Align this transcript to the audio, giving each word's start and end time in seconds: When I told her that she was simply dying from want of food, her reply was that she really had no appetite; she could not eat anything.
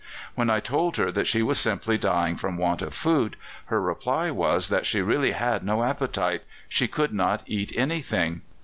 When 0.33 0.49
I 0.49 0.59
told 0.59 0.97
her 0.97 1.11
that 1.11 1.27
she 1.27 1.43
was 1.43 1.59
simply 1.59 1.95
dying 1.95 2.35
from 2.35 2.57
want 2.57 2.81
of 2.81 2.91
food, 2.95 3.35
her 3.65 3.79
reply 3.79 4.31
was 4.31 4.69
that 4.69 4.87
she 4.87 4.99
really 4.99 5.33
had 5.33 5.63
no 5.63 5.83
appetite; 5.83 6.41
she 6.67 6.87
could 6.87 7.13
not 7.13 7.43
eat 7.45 7.71
anything. 7.77 8.41